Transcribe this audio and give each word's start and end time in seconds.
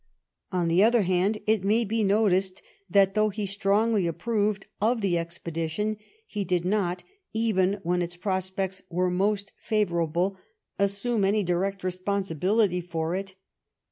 On 0.51 0.67
the 0.67 0.83
other 0.83 1.03
hand, 1.03 1.39
it 1.45 1.63
may 1.63 1.85
be 1.85 2.03
noticed 2.03 2.63
that 2.89 3.13
though 3.13 3.29
he 3.29 3.45
strongly 3.45 4.07
approved 4.07 4.65
of 4.81 5.01
the 5.01 5.15
expedition, 5.15 5.95
he 6.25 6.43
did 6.43 6.65
not, 6.65 7.03
even 7.33 7.79
when 7.83 8.01
its 8.01 8.17
prospects 8.17 8.81
were 8.89 9.11
most 9.11 9.51
favourable, 9.61 10.37
assume 10.79 11.23
any 11.23 11.43
direct 11.43 11.83
responsibility 11.83 12.81
for 12.81 13.13
it. 13.13 13.35